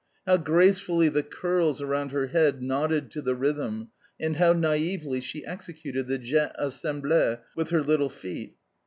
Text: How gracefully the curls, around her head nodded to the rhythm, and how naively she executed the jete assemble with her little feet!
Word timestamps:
How 0.25 0.37
gracefully 0.37 1.09
the 1.09 1.21
curls, 1.21 1.79
around 1.79 2.11
her 2.11 2.25
head 2.25 2.63
nodded 2.63 3.11
to 3.11 3.21
the 3.21 3.35
rhythm, 3.35 3.89
and 4.19 4.37
how 4.37 4.51
naively 4.51 5.19
she 5.19 5.45
executed 5.45 6.07
the 6.07 6.17
jete 6.17 6.53
assemble 6.55 7.37
with 7.55 7.69
her 7.69 7.83
little 7.83 8.09
feet! 8.09 8.55